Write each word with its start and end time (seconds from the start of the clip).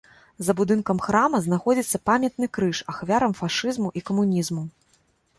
За 0.45 0.53
будынкам 0.59 1.01
храма 1.07 1.41
знаходзіцца 1.47 1.99
памятны 2.09 2.49
крыж 2.59 2.81
ахвярам 2.93 3.35
фашызму 3.41 3.91
і 4.01 4.03
камунізму. 4.07 4.63